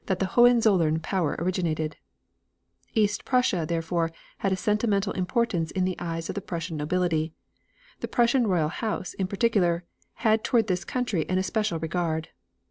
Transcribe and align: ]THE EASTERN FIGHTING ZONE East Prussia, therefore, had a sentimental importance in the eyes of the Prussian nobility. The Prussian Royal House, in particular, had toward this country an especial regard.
]THE 0.07 0.13
EASTERN 0.15 0.97
FIGHTING 1.01 1.69
ZONE 1.75 1.91
East 2.95 3.23
Prussia, 3.23 3.67
therefore, 3.69 4.11
had 4.39 4.51
a 4.51 4.55
sentimental 4.55 5.13
importance 5.13 5.69
in 5.69 5.85
the 5.85 5.95
eyes 5.99 6.27
of 6.27 6.33
the 6.33 6.41
Prussian 6.41 6.75
nobility. 6.75 7.33
The 7.99 8.07
Prussian 8.07 8.47
Royal 8.47 8.69
House, 8.69 9.13
in 9.13 9.27
particular, 9.27 9.83
had 10.25 10.43
toward 10.43 10.65
this 10.65 10.85
country 10.85 11.29
an 11.29 11.37
especial 11.37 11.77
regard. 11.77 12.29